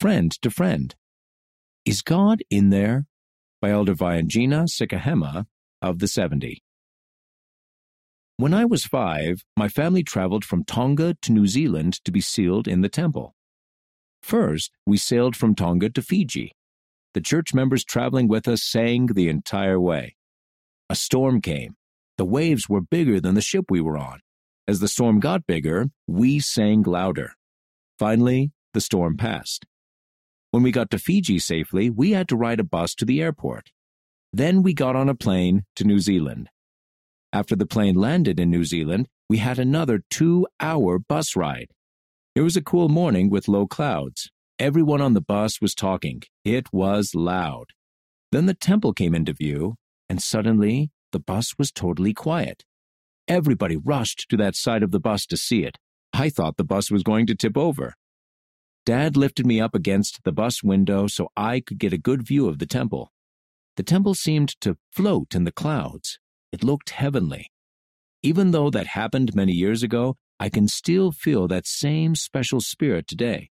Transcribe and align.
Friend 0.00 0.32
to 0.40 0.48
Friend. 0.48 0.94
Is 1.84 2.00
God 2.00 2.42
in 2.48 2.70
there? 2.70 3.04
By 3.60 3.68
Elder 3.68 3.94
Vaiangina 3.94 4.66
Sikahema 4.66 5.44
of 5.82 5.98
the 5.98 6.08
70. 6.08 6.62
When 8.38 8.54
I 8.54 8.64
was 8.64 8.86
five, 8.86 9.44
my 9.58 9.68
family 9.68 10.02
traveled 10.02 10.42
from 10.42 10.64
Tonga 10.64 11.16
to 11.20 11.32
New 11.32 11.46
Zealand 11.46 12.02
to 12.06 12.10
be 12.10 12.22
sealed 12.22 12.66
in 12.66 12.80
the 12.80 12.88
temple. 12.88 13.34
First, 14.22 14.72
we 14.86 14.96
sailed 14.96 15.36
from 15.36 15.54
Tonga 15.54 15.90
to 15.90 16.00
Fiji. 16.00 16.52
The 17.12 17.20
church 17.20 17.52
members 17.52 17.84
traveling 17.84 18.26
with 18.26 18.48
us 18.48 18.62
sang 18.64 19.08
the 19.08 19.28
entire 19.28 19.78
way. 19.78 20.16
A 20.88 20.94
storm 20.94 21.42
came. 21.42 21.76
The 22.16 22.24
waves 22.24 22.70
were 22.70 22.80
bigger 22.80 23.20
than 23.20 23.34
the 23.34 23.42
ship 23.42 23.66
we 23.68 23.82
were 23.82 23.98
on. 23.98 24.20
As 24.66 24.80
the 24.80 24.88
storm 24.88 25.20
got 25.20 25.46
bigger, 25.46 25.90
we 26.06 26.38
sang 26.38 26.84
louder. 26.84 27.34
Finally, 27.98 28.52
the 28.72 28.80
storm 28.80 29.18
passed. 29.18 29.66
When 30.50 30.62
we 30.62 30.72
got 30.72 30.90
to 30.90 30.98
Fiji 30.98 31.38
safely, 31.38 31.90
we 31.90 32.10
had 32.10 32.28
to 32.28 32.36
ride 32.36 32.60
a 32.60 32.64
bus 32.64 32.94
to 32.96 33.04
the 33.04 33.22
airport. 33.22 33.70
Then 34.32 34.62
we 34.62 34.74
got 34.74 34.96
on 34.96 35.08
a 35.08 35.14
plane 35.14 35.62
to 35.76 35.84
New 35.84 36.00
Zealand. 36.00 36.48
After 37.32 37.54
the 37.54 37.66
plane 37.66 37.94
landed 37.94 38.40
in 38.40 38.50
New 38.50 38.64
Zealand, 38.64 39.06
we 39.28 39.38
had 39.38 39.58
another 39.58 40.02
two 40.10 40.46
hour 40.58 40.98
bus 40.98 41.36
ride. 41.36 41.68
It 42.34 42.40
was 42.40 42.56
a 42.56 42.62
cool 42.62 42.88
morning 42.88 43.30
with 43.30 43.46
low 43.46 43.66
clouds. 43.66 44.30
Everyone 44.58 45.00
on 45.00 45.14
the 45.14 45.20
bus 45.20 45.60
was 45.60 45.74
talking. 45.74 46.22
It 46.44 46.72
was 46.72 47.14
loud. 47.14 47.66
Then 48.32 48.46
the 48.46 48.54
temple 48.54 48.92
came 48.92 49.14
into 49.14 49.32
view, 49.32 49.76
and 50.08 50.20
suddenly 50.20 50.90
the 51.12 51.20
bus 51.20 51.54
was 51.58 51.70
totally 51.70 52.12
quiet. 52.12 52.64
Everybody 53.28 53.76
rushed 53.76 54.26
to 54.30 54.36
that 54.38 54.56
side 54.56 54.82
of 54.82 54.90
the 54.90 55.00
bus 55.00 55.26
to 55.26 55.36
see 55.36 55.62
it. 55.62 55.78
I 56.12 56.28
thought 56.28 56.56
the 56.56 56.64
bus 56.64 56.90
was 56.90 57.04
going 57.04 57.26
to 57.26 57.36
tip 57.36 57.56
over. 57.56 57.94
Dad 58.86 59.16
lifted 59.16 59.46
me 59.46 59.60
up 59.60 59.74
against 59.74 60.20
the 60.24 60.32
bus 60.32 60.62
window 60.62 61.06
so 61.06 61.28
I 61.36 61.60
could 61.60 61.78
get 61.78 61.92
a 61.92 61.98
good 61.98 62.26
view 62.26 62.48
of 62.48 62.58
the 62.58 62.66
temple. 62.66 63.12
The 63.76 63.82
temple 63.82 64.14
seemed 64.14 64.60
to 64.62 64.78
float 64.90 65.34
in 65.34 65.44
the 65.44 65.52
clouds. 65.52 66.18
It 66.52 66.64
looked 66.64 66.90
heavenly. 66.90 67.50
Even 68.22 68.50
though 68.50 68.70
that 68.70 68.88
happened 68.88 69.34
many 69.34 69.52
years 69.52 69.82
ago, 69.82 70.16
I 70.38 70.48
can 70.48 70.68
still 70.68 71.12
feel 71.12 71.46
that 71.48 71.66
same 71.66 72.14
special 72.14 72.60
spirit 72.60 73.06
today. 73.06 73.50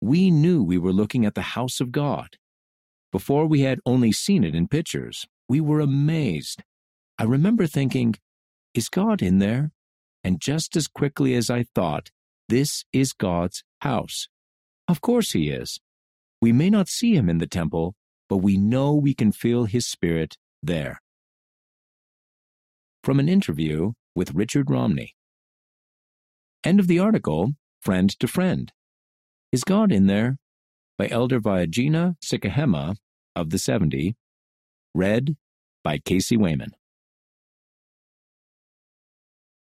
We 0.00 0.30
knew 0.30 0.62
we 0.62 0.78
were 0.78 0.92
looking 0.92 1.24
at 1.24 1.34
the 1.34 1.54
house 1.56 1.80
of 1.80 1.92
God. 1.92 2.36
Before 3.10 3.46
we 3.46 3.60
had 3.60 3.80
only 3.86 4.12
seen 4.12 4.44
it 4.44 4.54
in 4.54 4.68
pictures, 4.68 5.26
we 5.48 5.60
were 5.60 5.80
amazed. 5.80 6.62
I 7.18 7.24
remember 7.24 7.66
thinking, 7.66 8.16
Is 8.74 8.88
God 8.88 9.22
in 9.22 9.38
there? 9.38 9.72
And 10.22 10.40
just 10.40 10.76
as 10.76 10.88
quickly 10.88 11.34
as 11.34 11.48
I 11.50 11.64
thought, 11.74 12.10
this 12.48 12.84
is 12.92 13.12
God's 13.12 13.62
house. 13.80 14.28
Of 14.86 15.00
course 15.00 15.32
He 15.32 15.48
is. 15.48 15.80
We 16.40 16.52
may 16.52 16.70
not 16.70 16.88
see 16.88 17.14
Him 17.14 17.28
in 17.28 17.38
the 17.38 17.46
temple, 17.46 17.94
but 18.28 18.38
we 18.38 18.56
know 18.56 18.94
we 18.94 19.14
can 19.14 19.32
feel 19.32 19.64
His 19.64 19.86
Spirit 19.86 20.36
there. 20.62 21.00
From 23.02 23.18
an 23.20 23.28
interview 23.28 23.92
with 24.14 24.34
Richard 24.34 24.70
Romney. 24.70 25.14
End 26.62 26.80
of 26.80 26.86
the 26.86 26.98
article, 26.98 27.52
Friend 27.80 28.08
to 28.18 28.26
Friend. 28.26 28.72
Is 29.52 29.64
God 29.64 29.92
in 29.92 30.06
there? 30.06 30.38
By 30.96 31.08
Elder 31.08 31.40
Vaiangina 31.40 32.16
Sikahema 32.24 32.96
of 33.36 33.50
the 33.50 33.58
70. 33.58 34.16
Read 34.94 35.36
by 35.82 35.98
Casey 35.98 36.36
Wayman. 36.36 36.70